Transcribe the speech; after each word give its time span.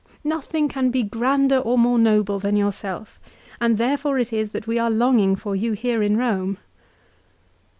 "Nothing 0.23 0.67
can 0.67 0.89
be 0.89 1.03
grander 1.03 1.59
or 1.59 1.77
more 1.77 1.99
noble 1.99 2.39
than 2.39 2.55
yourself, 2.55 3.19
and 3.59 3.77
therefore 3.77 4.17
it 4.17 4.33
is 4.33 4.49
that 4.49 4.65
we 4.65 4.79
are 4.79 4.89
longing 4.89 5.35
for 5.35 5.55
you 5.55 5.73
here 5.73 6.01
in 6.01 6.15
Eome." 6.17 6.57